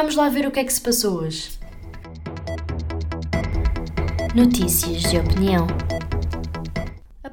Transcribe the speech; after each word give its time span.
Vamos 0.00 0.14
lá 0.14 0.28
ver 0.28 0.46
o 0.46 0.52
que 0.52 0.60
é 0.60 0.64
que 0.64 0.72
se 0.72 0.80
passou 0.80 1.22
hoje. 1.22 1.58
Notícias 4.32 5.02
de 5.02 5.18
opinião. 5.18 5.66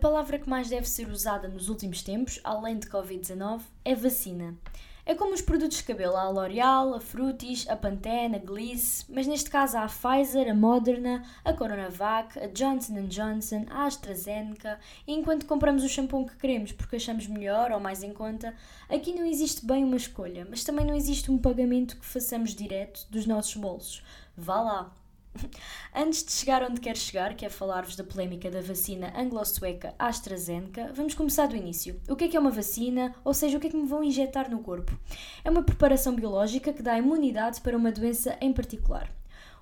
Palavra 0.06 0.38
que 0.38 0.48
mais 0.48 0.70
deve 0.70 0.88
ser 0.88 1.10
usada 1.10 1.48
nos 1.48 1.68
últimos 1.68 2.04
tempos, 2.04 2.40
além 2.44 2.78
de 2.78 2.86
Covid-19, 2.88 3.62
é 3.84 3.96
vacina. 3.96 4.56
É 5.04 5.16
como 5.16 5.34
os 5.34 5.42
produtos 5.42 5.78
de 5.78 5.84
cabelo, 5.84 6.16
a 6.16 6.30
L'Oreal, 6.30 6.94
a 6.94 7.02
Frutis, 7.02 7.68
a 7.68 7.76
Pantene, 7.76 8.36
a 8.36 8.38
Gliss, 8.38 9.08
mas 9.10 9.26
neste 9.26 9.50
caso 9.50 9.78
há 9.78 9.84
a 9.84 9.88
Pfizer, 9.88 10.48
a 10.48 10.54
Moderna, 10.54 11.24
a 11.44 11.52
Coronavac, 11.54 12.38
a 12.38 12.46
Johnson 12.46 13.08
Johnson, 13.08 13.66
a 13.68 13.88
AstraZeneca, 13.88 14.80
e 15.08 15.14
enquanto 15.14 15.48
compramos 15.48 15.84
o 15.84 15.90
shampoo 15.90 16.28
que 16.28 16.38
queremos 16.38 16.72
porque 16.72 16.98
achamos 16.98 17.26
melhor 17.26 17.72
ou 17.72 17.80
mais 17.80 18.04
em 18.04 18.14
conta, 18.14 18.54
aqui 18.88 19.12
não 19.12 19.26
existe 19.26 19.66
bem 19.66 19.84
uma 19.84 19.98
escolha, 19.98 20.46
mas 20.48 20.64
também 20.64 20.86
não 20.86 20.94
existe 20.94 21.32
um 21.32 21.40
pagamento 21.40 21.98
que 21.98 22.06
façamos 22.06 22.54
direto 22.54 23.08
dos 23.10 23.26
nossos 23.26 23.56
bolsos. 23.56 24.04
Vá 24.38 24.62
lá! 24.62 25.05
Antes 25.94 26.24
de 26.24 26.32
chegar 26.32 26.64
onde 26.64 26.80
quero 26.80 26.98
chegar, 26.98 27.36
que 27.36 27.46
é 27.46 27.50
falar-vos 27.50 27.96
da 27.96 28.04
polémica 28.04 28.50
da 28.50 28.62
vacina 28.62 29.14
anglo-sueca 29.18 29.94
AstraZeneca, 29.98 30.92
vamos 30.94 31.14
começar 31.14 31.48
do 31.48 31.56
início. 31.56 32.00
O 32.10 32.16
que 32.16 32.26
é 32.26 32.28
que 32.28 32.38
é 32.38 32.40
uma 32.40 32.52
vacina? 32.52 33.14
Ou 33.24 33.34
seja, 33.34 33.58
o 33.58 33.60
que 33.60 33.68
é 33.68 33.70
que 33.70 33.78
me 33.78 33.88
vão 33.88 34.04
injetar 34.04 34.50
no 34.50 34.60
corpo? 34.60 34.98
É 35.44 35.50
uma 35.50 35.64
preparação 35.64 36.16
biológica 36.16 36.74
que 36.74 36.84
dá 36.84 36.98
imunidade 36.98 37.62
para 37.62 37.78
uma 37.78 37.92
doença 37.92 38.38
em 38.42 38.54
particular. 38.54 39.10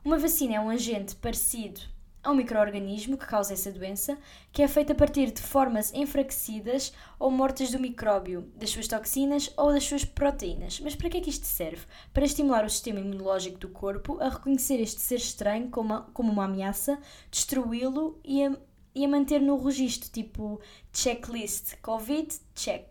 Uma 0.04 0.18
vacina 0.18 0.56
é 0.56 0.60
um 0.60 0.70
agente 0.70 1.16
parecido 1.16 1.93
a 2.24 2.32
um 2.32 2.36
microorganismo 2.36 3.18
que 3.18 3.26
causa 3.26 3.54
essa 3.54 3.72
doença, 3.72 4.18
que 4.52 4.64
é 4.64 4.68
feito 4.68 4.94
a 4.94 4.96
partir 4.96 5.32
de 5.32 5.42
formas 5.42 5.94
enfraquecidas 5.94 6.94
ou 7.20 7.30
mortas 7.30 7.72
do 7.72 7.80
micróbio, 7.80 8.50
das 8.56 8.70
suas 8.70 8.88
toxinas 8.88 9.52
ou 9.58 9.74
das 9.74 9.84
suas 9.84 10.06
proteínas. 10.06 10.80
Mas 10.80 10.96
para 10.96 11.10
que 11.10 11.18
é 11.18 11.22
que 11.22 11.30
isto 11.30 11.46
serve? 11.46 11.86
Para 12.14 12.26
estimular 12.26 12.64
o 12.64 12.70
sistema 12.70 13.02
imunológico 13.02 13.58
do 13.58 13.68
corpo 13.68 14.20
a 14.22 14.30
reconhecer 14.30 14.80
este 14.80 15.02
ser 15.02 15.18
estranho 15.18 15.70
como 15.70 15.94
uma, 15.94 16.02
como 16.14 16.32
uma 16.32 16.46
ameaça, 16.46 16.98
destruí-lo 17.30 18.18
e 18.24 18.44
a, 18.46 18.56
e 18.96 19.04
a 19.04 19.08
manter 19.08 19.42
no 19.42 19.58
registro, 19.58 20.10
tipo 20.10 20.62
checklist, 20.94 21.76
Covid, 21.82 22.30
check, 22.56 22.90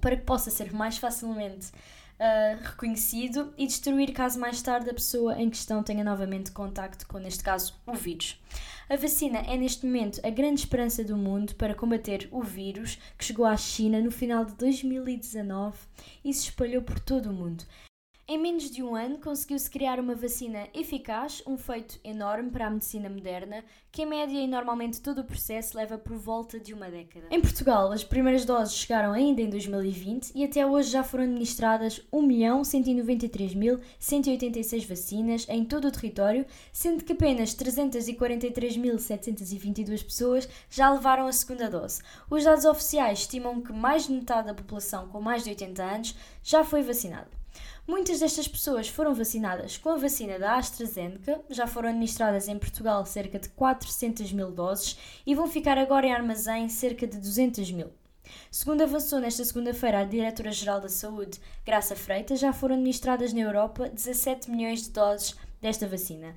para 0.00 0.16
que 0.16 0.24
possa 0.24 0.50
ser 0.50 0.72
mais 0.72 0.98
facilmente 0.98 1.72
uh, 2.20 2.62
reconhecido 2.62 3.52
e 3.56 3.66
destruir 3.66 4.12
caso 4.12 4.38
mais 4.38 4.60
tarde 4.62 4.90
a 4.90 4.94
pessoa 4.94 5.40
em 5.40 5.50
questão 5.50 5.82
tenha 5.82 6.04
novamente 6.04 6.50
contacto 6.50 7.06
com, 7.06 7.18
neste 7.18 7.42
caso, 7.42 7.74
o 7.86 7.94
vírus. 7.94 8.40
A 8.88 8.96
vacina 8.96 9.38
é 9.38 9.56
neste 9.56 9.84
momento 9.84 10.20
a 10.24 10.30
grande 10.30 10.60
esperança 10.60 11.02
do 11.02 11.16
mundo 11.16 11.54
para 11.56 11.74
combater 11.74 12.28
o 12.30 12.42
vírus 12.42 12.98
que 13.18 13.24
chegou 13.24 13.44
à 13.44 13.56
China 13.56 14.00
no 14.00 14.10
final 14.10 14.44
de 14.44 14.54
2019 14.54 15.76
e 16.24 16.32
se 16.32 16.44
espalhou 16.44 16.82
por 16.82 17.00
todo 17.00 17.30
o 17.30 17.32
mundo. 17.32 17.64
Em 18.28 18.38
menos 18.38 18.72
de 18.72 18.82
um 18.82 18.96
ano, 18.96 19.18
conseguiu-se 19.18 19.70
criar 19.70 20.00
uma 20.00 20.16
vacina 20.16 20.66
eficaz, 20.74 21.44
um 21.46 21.56
feito 21.56 22.00
enorme 22.02 22.50
para 22.50 22.66
a 22.66 22.70
medicina 22.70 23.08
moderna, 23.08 23.62
que 23.92 24.02
em 24.02 24.06
média 24.06 24.40
e 24.40 24.48
normalmente 24.48 25.00
todo 25.00 25.20
o 25.20 25.24
processo 25.24 25.76
leva 25.76 25.96
por 25.96 26.16
volta 26.16 26.58
de 26.58 26.74
uma 26.74 26.90
década. 26.90 27.28
Em 27.30 27.40
Portugal, 27.40 27.92
as 27.92 28.02
primeiras 28.02 28.44
doses 28.44 28.74
chegaram 28.74 29.12
ainda 29.12 29.40
em 29.40 29.48
2020 29.48 30.32
e 30.34 30.42
até 30.42 30.66
hoje 30.66 30.90
já 30.90 31.04
foram 31.04 31.22
administradas 31.22 32.04
1.193.186 32.12 34.88
vacinas 34.88 35.46
em 35.48 35.64
todo 35.64 35.86
o 35.86 35.92
território, 35.92 36.44
sendo 36.72 37.04
que 37.04 37.12
apenas 37.12 37.54
343.722 37.54 40.02
pessoas 40.02 40.48
já 40.68 40.90
levaram 40.90 41.28
a 41.28 41.32
segunda 41.32 41.70
dose. 41.70 42.02
Os 42.28 42.42
dados 42.42 42.64
oficiais 42.64 43.20
estimam 43.20 43.60
que 43.60 43.72
mais 43.72 44.08
de 44.08 44.14
metade 44.14 44.48
da 44.48 44.54
população 44.54 45.06
com 45.06 45.20
mais 45.20 45.44
de 45.44 45.50
80 45.50 45.80
anos 45.80 46.16
já 46.42 46.64
foi 46.64 46.82
vacinada. 46.82 47.45
Muitas 47.86 48.18
destas 48.18 48.48
pessoas 48.48 48.88
foram 48.88 49.14
vacinadas 49.14 49.78
com 49.78 49.90
a 49.90 49.96
vacina 49.96 50.40
da 50.40 50.56
AstraZeneca, 50.56 51.40
já 51.48 51.68
foram 51.68 51.90
administradas 51.90 52.48
em 52.48 52.58
Portugal 52.58 53.06
cerca 53.06 53.38
de 53.38 53.48
400 53.50 54.32
mil 54.32 54.50
doses 54.50 54.98
e 55.24 55.36
vão 55.36 55.46
ficar 55.46 55.78
agora 55.78 56.04
em 56.04 56.12
armazém 56.12 56.68
cerca 56.68 57.06
de 57.06 57.16
200 57.16 57.70
mil. 57.70 57.92
Segundo 58.50 58.82
avançou 58.82 59.20
nesta 59.20 59.44
segunda-feira 59.44 60.00
a 60.00 60.04
Diretora-Geral 60.04 60.80
da 60.80 60.88
Saúde, 60.88 61.40
Graça 61.64 61.94
Freitas, 61.94 62.40
já 62.40 62.52
foram 62.52 62.74
administradas 62.74 63.32
na 63.32 63.42
Europa 63.42 63.88
17 63.88 64.50
milhões 64.50 64.82
de 64.82 64.90
doses 64.90 65.36
desta 65.60 65.86
vacina. 65.86 66.34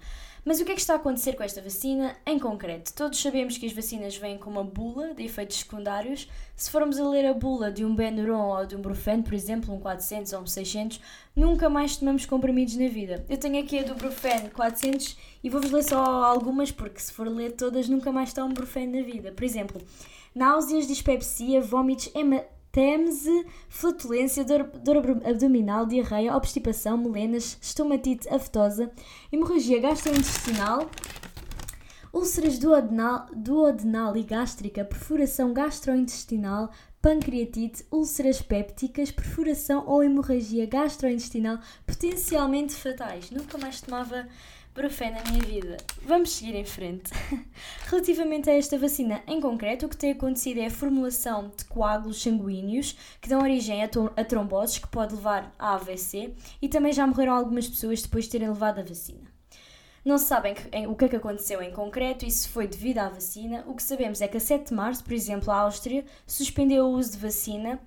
Mas 0.50 0.60
o 0.60 0.66
que 0.66 0.72
é 0.72 0.74
que 0.74 0.82
está 0.82 0.94
a 0.94 0.96
acontecer 0.96 1.34
com 1.34 1.44
esta 1.44 1.62
vacina 1.62 2.18
em 2.26 2.40
concreto? 2.40 2.92
Todos 2.96 3.22
sabemos 3.22 3.56
que 3.56 3.68
as 3.68 3.72
vacinas 3.72 4.18
vêm 4.18 4.36
com 4.36 4.50
uma 4.50 4.64
bula 4.64 5.14
de 5.14 5.24
efeitos 5.24 5.58
secundários. 5.58 6.28
Se 6.56 6.72
formos 6.72 7.00
a 7.00 7.08
ler 7.08 7.28
a 7.28 7.36
bula 7.36 7.72
de 7.72 7.86
um 7.86 7.96
Benuron 7.96 8.58
ou 8.58 8.66
de 8.66 8.76
um 8.76 8.82
Brufen, 8.82 9.22
por 9.22 9.36
exemplo, 9.36 9.72
um 9.72 9.80
400 9.80 10.34
ou 10.34 10.42
um 10.42 10.48
600, 10.48 11.00
nunca 11.36 11.70
mais 11.70 11.98
tomamos 11.98 12.26
comprimidos 12.26 12.76
na 12.78 12.88
vida. 12.88 13.24
Eu 13.30 13.38
tenho 13.38 13.64
aqui 13.64 13.78
a 13.78 13.84
do 13.84 13.94
Brufen 13.94 14.50
400 14.50 15.20
e 15.44 15.52
vou-vos 15.52 15.70
ler 15.70 15.84
só 15.84 16.04
algumas, 16.04 16.72
porque 16.72 17.00
se 17.00 17.14
for 17.14 17.28
ler 17.28 17.52
todas, 17.52 17.88
nunca 17.88 18.12
mais 18.12 18.36
um 18.40 18.50
Brufen 18.50 18.88
na 18.88 19.04
vida. 19.04 19.32
Por 19.32 19.44
exemplo, 19.44 19.80
náuseas, 20.34 20.88
dispepsia, 20.88 21.62
vômitos, 21.62 22.10
Temse, 22.80 23.46
flatulência, 23.68 24.46
dor, 24.46 24.64
dor, 24.64 25.00
abdominal, 25.26 25.86
diarreia, 25.86 26.34
obstipação, 26.34 26.98
melenas, 26.98 27.58
estomatite 27.62 28.30
aftosa, 28.30 28.90
hemorragia 29.30 29.82
gastrointestinal, 29.82 30.90
úlceras 32.14 32.58
duodenal, 32.58 33.26
duodenal 33.36 34.16
e 34.16 34.24
gástrica, 34.24 34.86
perfuração 34.86 35.52
gastrointestinal, 35.52 36.72
pancreatite, 37.02 37.86
úlceras 37.92 38.42
pépticas, 38.42 39.12
perfuração 39.12 39.84
ou 39.86 40.02
hemorragia 40.02 40.66
gastrointestinal 40.66 41.60
potencialmente 41.86 42.76
fatais. 42.76 43.30
Nunca 43.30 43.58
mais 43.58 43.82
tomava 43.82 44.26
fé 44.90 45.12
na 45.12 45.24
minha 45.30 45.44
vida. 45.44 45.78
Vamos 46.04 46.32
seguir 46.32 46.56
em 46.56 46.66
frente. 46.66 47.12
Relativamente 47.88 48.50
a 48.50 48.54
esta 48.54 48.78
vacina 48.78 49.22
em 49.28 49.42
concreto, 49.42 49.86
o 49.86 49.90
que 49.90 49.98
tem 49.98 50.12
acontecido 50.12 50.60
é 50.60 50.68
a 50.68 50.72
formulação 50.72 51.52
de 51.56 51.66
coágulos 51.66 52.22
sanguíneos 52.22 52.96
que 53.22 53.30
dão 53.30 53.42
origem 53.42 53.84
a, 53.84 53.90
a 54.16 54.24
tromboses 54.24 54.78
que 54.78 54.88
pode 54.88 55.16
levar 55.16 55.54
a 55.60 55.76
AVC 55.76 56.34
e 56.62 56.70
também 56.70 56.94
já 56.94 57.06
morreram 57.06 57.34
algumas 57.34 57.68
pessoas 57.68 58.02
depois 58.02 58.26
de 58.26 58.32
terem 58.32 58.50
levado 58.50 58.80
a 58.80 58.84
vacina. 58.84 59.30
Não 60.06 60.18
se 60.18 60.26
sabem 60.26 60.56
o 60.88 60.96
que 60.96 61.06
é 61.06 61.10
que 61.10 61.16
aconteceu 61.16 61.62
em 61.62 61.72
concreto 61.72 62.26
e 62.26 62.32
se 62.32 62.48
foi 62.48 62.68
devido 62.68 63.00
à 63.00 63.10
vacina. 63.10 63.64
O 63.68 63.76
que 63.76 63.84
sabemos 63.84 64.22
é 64.22 64.28
que 64.28 64.38
a 64.38 64.40
7 64.40 64.70
de 64.70 64.74
março, 64.74 65.04
por 65.04 65.14
exemplo, 65.14 65.52
a 65.52 65.60
Áustria 65.60 66.06
suspendeu 66.26 66.86
o 66.86 66.98
uso 66.98 67.12
de 67.12 67.18
vacina 67.18 67.80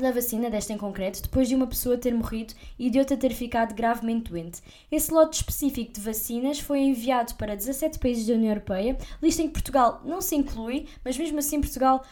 da 0.00 0.10
vacina, 0.10 0.50
desta 0.50 0.72
em 0.72 0.78
concreto, 0.78 1.22
depois 1.22 1.48
de 1.48 1.54
uma 1.54 1.66
pessoa 1.66 1.96
ter 1.96 2.14
morrido 2.14 2.54
e 2.78 2.90
de 2.90 2.98
outra 2.98 3.16
ter 3.16 3.32
ficado 3.32 3.74
gravemente 3.74 4.30
doente. 4.30 4.60
Esse 4.90 5.12
lote 5.12 5.36
específico 5.36 5.92
de 5.92 6.00
vacinas 6.00 6.58
foi 6.60 6.80
enviado 6.80 7.34
para 7.34 7.56
17 7.56 7.98
países 7.98 8.26
da 8.26 8.34
União 8.34 8.50
Europeia, 8.50 8.96
lista 9.22 9.42
em 9.42 9.46
que 9.46 9.52
Portugal 9.52 10.00
não 10.04 10.20
se 10.20 10.36
inclui, 10.36 10.86
mas 11.04 11.16
mesmo 11.16 11.38
assim 11.38 11.60
Portugal, 11.60 12.04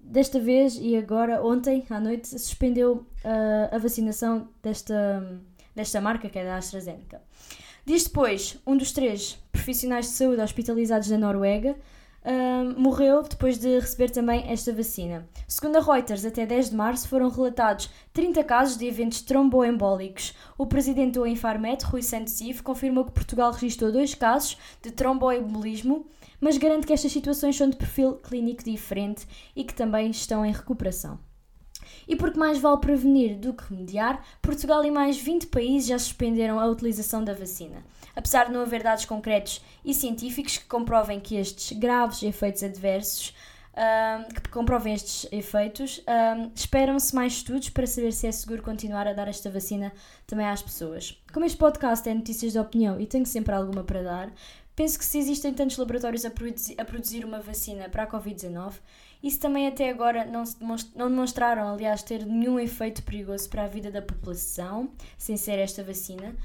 desta 0.00 0.40
vez 0.40 0.78
e 0.80 0.96
agora, 0.96 1.44
ontem 1.44 1.84
à 1.90 2.00
noite, 2.00 2.28
suspendeu 2.28 3.06
uh, 3.24 3.74
a 3.74 3.78
vacinação 3.78 4.48
desta, 4.62 5.40
desta 5.74 6.00
marca, 6.00 6.28
que 6.28 6.38
é 6.38 6.44
da 6.44 6.56
AstraZeneca. 6.56 7.20
Dias 7.84 8.04
depois, 8.04 8.58
um 8.66 8.76
dos 8.76 8.92
três 8.92 9.38
profissionais 9.50 10.06
de 10.06 10.12
saúde 10.12 10.42
hospitalizados 10.42 11.08
na 11.08 11.18
Noruega 11.18 11.76
uh, 12.24 12.80
morreu 12.80 13.22
depois 13.22 13.58
de 13.58 13.78
receber 13.78 14.10
também 14.10 14.50
esta 14.50 14.72
vacina. 14.72 15.28
Segundo 15.46 15.76
a 15.76 15.80
Reuters, 15.80 16.24
até 16.24 16.46
10 16.46 16.70
de 16.70 16.76
março 16.76 17.08
foram 17.08 17.28
relatados 17.28 17.90
30 18.12 18.44
casos 18.44 18.76
de 18.76 18.86
eventos 18.86 19.20
tromboembólicos. 19.22 20.34
O 20.56 20.66
presidente 20.66 21.14
do 21.14 21.26
Infarmed, 21.26 21.84
Rui 21.84 22.02
Santos 22.02 22.40
Ivo, 22.40 22.62
confirmou 22.62 23.04
que 23.04 23.12
Portugal 23.12 23.52
registrou 23.52 23.92
dois 23.92 24.14
casos 24.14 24.56
de 24.82 24.90
tromboembolismo, 24.90 26.06
mas 26.40 26.56
garante 26.56 26.86
que 26.86 26.92
estas 26.92 27.12
situações 27.12 27.56
são 27.56 27.68
de 27.68 27.76
perfil 27.76 28.14
clínico 28.14 28.62
diferente 28.62 29.26
e 29.54 29.64
que 29.64 29.74
também 29.74 30.10
estão 30.10 30.44
em 30.44 30.52
recuperação. 30.52 31.18
E 32.06 32.16
porque 32.16 32.38
mais 32.38 32.58
vale 32.58 32.80
prevenir 32.80 33.36
do 33.36 33.52
que 33.52 33.64
remediar, 33.70 34.22
Portugal 34.40 34.84
e 34.84 34.90
mais 34.90 35.16
20 35.18 35.46
países 35.48 35.88
já 35.88 35.98
suspenderam 35.98 36.58
a 36.58 36.66
utilização 36.66 37.22
da 37.22 37.34
vacina. 37.34 37.84
Apesar 38.14 38.46
de 38.46 38.52
não 38.52 38.62
haver 38.62 38.82
dados 38.82 39.04
concretos 39.04 39.62
e 39.84 39.94
científicos 39.94 40.56
que 40.56 40.64
comprovem 40.66 41.20
que 41.20 41.36
estes 41.36 41.78
graves 41.78 42.22
efeitos 42.22 42.62
adversos 42.62 43.34
uh, 43.78 44.34
que 44.34 44.48
comprovem 44.48 44.94
estes 44.94 45.26
efeitos, 45.32 45.98
uh, 45.98 46.50
esperam-se 46.54 47.14
mais 47.14 47.34
estudos 47.34 47.70
para 47.70 47.86
saber 47.86 48.12
se 48.12 48.26
é 48.26 48.32
seguro 48.32 48.62
continuar 48.62 49.06
a 49.06 49.12
dar 49.12 49.28
esta 49.28 49.50
vacina 49.50 49.92
também 50.26 50.46
às 50.46 50.62
pessoas. 50.62 51.16
Como 51.32 51.46
este 51.46 51.56
podcast 51.56 52.08
é 52.08 52.14
notícias 52.14 52.52
de 52.52 52.58
opinião 52.58 53.00
e 53.00 53.06
tenho 53.06 53.26
sempre 53.26 53.54
alguma 53.54 53.84
para 53.84 54.02
dar, 54.02 54.32
penso 54.74 54.98
que 54.98 55.04
se 55.04 55.18
existem 55.18 55.54
tantos 55.54 55.76
laboratórios 55.76 56.24
a 56.24 56.30
produzir, 56.30 56.74
a 56.78 56.84
produzir 56.84 57.24
uma 57.24 57.40
vacina 57.40 57.88
para 57.88 58.02
a 58.02 58.06
Covid-19, 58.06 58.74
isso 59.22 59.40
também 59.40 59.66
até 59.66 59.90
agora 59.90 60.24
não, 60.24 60.44
não 60.94 61.10
demonstraram, 61.10 61.72
aliás, 61.72 62.02
ter 62.02 62.24
nenhum 62.24 62.58
efeito 62.58 63.02
perigoso 63.02 63.48
para 63.48 63.64
a 63.64 63.68
vida 63.68 63.90
da 63.90 64.00
população, 64.00 64.90
sem 65.16 65.36
ser 65.36 65.58
esta 65.58 65.82
vacina. 65.82 66.36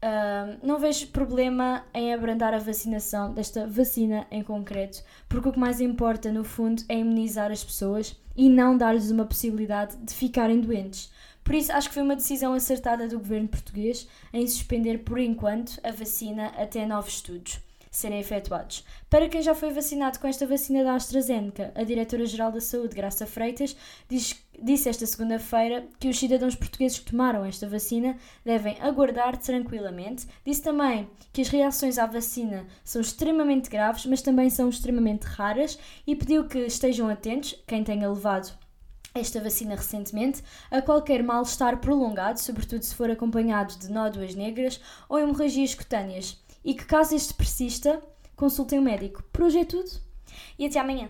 Uh, 0.00 0.58
não 0.62 0.78
vejo 0.78 1.08
problema 1.08 1.84
em 1.92 2.12
abrandar 2.12 2.54
a 2.54 2.58
vacinação 2.58 3.32
desta 3.32 3.66
vacina 3.66 4.26
em 4.30 4.42
concreto, 4.42 5.02
porque 5.28 5.48
o 5.48 5.52
que 5.52 5.58
mais 5.58 5.80
importa, 5.80 6.32
no 6.32 6.44
fundo, 6.44 6.82
é 6.88 6.98
imunizar 6.98 7.50
as 7.50 7.64
pessoas 7.64 8.16
e 8.36 8.48
não 8.48 8.76
dar-lhes 8.76 9.10
uma 9.10 9.24
possibilidade 9.24 9.96
de 9.96 10.14
ficarem 10.14 10.60
doentes. 10.60 11.12
Por 11.42 11.54
isso, 11.54 11.72
acho 11.72 11.88
que 11.88 11.94
foi 11.94 12.02
uma 12.02 12.16
decisão 12.16 12.52
acertada 12.52 13.08
do 13.08 13.18
governo 13.18 13.48
português 13.48 14.08
em 14.32 14.46
suspender 14.46 14.98
por 14.98 15.18
enquanto 15.18 15.80
a 15.82 15.90
vacina 15.90 16.48
até 16.56 16.84
novos 16.84 17.14
estudos 17.14 17.60
serem 17.90 18.20
efetuados. 18.20 18.84
Para 19.08 19.28
quem 19.28 19.42
já 19.42 19.54
foi 19.54 19.72
vacinado 19.72 20.18
com 20.18 20.26
esta 20.26 20.46
vacina 20.46 20.84
da 20.84 20.94
AstraZeneca, 20.94 21.72
a 21.74 21.82
Diretora-Geral 21.82 22.52
da 22.52 22.60
Saúde, 22.60 22.94
Graça 22.94 23.26
Freitas, 23.26 23.76
diz, 24.08 24.36
disse 24.60 24.88
esta 24.88 25.06
segunda-feira 25.06 25.86
que 25.98 26.08
os 26.08 26.18
cidadãos 26.18 26.54
portugueses 26.54 26.98
que 26.98 27.10
tomaram 27.10 27.44
esta 27.44 27.68
vacina 27.68 28.16
devem 28.44 28.76
aguardar 28.80 29.36
tranquilamente. 29.36 30.26
Disse 30.44 30.62
também 30.62 31.08
que 31.32 31.42
as 31.42 31.48
reações 31.48 31.98
à 31.98 32.06
vacina 32.06 32.66
são 32.84 33.00
extremamente 33.00 33.70
graves, 33.70 34.06
mas 34.06 34.22
também 34.22 34.50
são 34.50 34.68
extremamente 34.68 35.24
raras 35.24 35.78
e 36.06 36.14
pediu 36.14 36.46
que 36.46 36.58
estejam 36.58 37.08
atentos, 37.08 37.54
quem 37.66 37.84
tenha 37.84 38.08
levado 38.08 38.56
esta 39.14 39.40
vacina 39.40 39.74
recentemente, 39.74 40.42
a 40.70 40.80
qualquer 40.80 41.22
mal-estar 41.22 41.78
prolongado, 41.78 42.38
sobretudo 42.38 42.82
se 42.82 42.94
for 42.94 43.10
acompanhado 43.10 43.76
de 43.78 43.90
nódoas 43.90 44.34
negras 44.34 44.80
ou 45.08 45.18
hemorragias 45.18 45.74
cutâneas 45.74 46.38
e 46.68 46.74
que, 46.74 46.84
caso 46.84 47.16
este 47.16 47.32
persista, 47.32 47.98
consultem 48.36 48.78
um 48.78 48.82
médico. 48.82 49.22
Por 49.32 49.44
hoje 49.44 49.60
é 49.60 49.64
tudo 49.64 49.90
e 50.58 50.66
até 50.66 50.78
amanhã. 50.78 51.08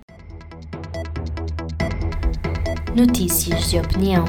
Notícias 2.94 3.68
de 3.68 3.80
opinião. 3.80 4.24